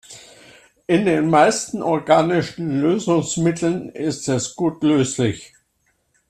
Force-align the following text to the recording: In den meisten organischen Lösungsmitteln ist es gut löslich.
In 0.87 1.05
den 1.05 1.29
meisten 1.29 1.83
organischen 1.83 2.81
Lösungsmitteln 2.81 3.89
ist 3.89 4.27
es 4.29 4.55
gut 4.55 4.81
löslich. 4.81 5.53